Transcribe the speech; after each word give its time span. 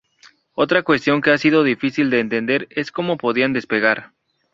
Otra 0.55 0.81
cuestión 0.81 1.21
que 1.21 1.29
ha 1.29 1.37
sido 1.37 1.61
difícil 1.63 2.09
de 2.09 2.19
entender 2.21 2.65
es 2.71 2.91
como 2.91 3.17
podían 3.17 3.53
despegar. 3.53 4.13